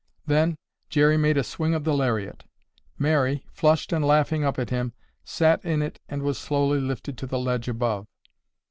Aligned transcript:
Then, 0.25 0.57
Jerry 0.89 1.15
made 1.15 1.37
a 1.37 1.43
swing 1.43 1.75
of 1.75 1.83
the 1.83 1.93
lariat. 1.93 2.43
Mary, 2.97 3.45
flushed 3.51 3.93
and 3.93 4.03
laughing 4.03 4.43
up 4.43 4.57
at 4.57 4.71
him, 4.71 4.93
sat 5.23 5.63
in 5.63 5.83
it 5.83 5.99
and 6.09 6.23
was 6.23 6.39
slowly 6.39 6.79
lifted 6.79 7.19
to 7.19 7.27
the 7.27 7.37
ledge 7.37 7.67
above. 7.67 8.07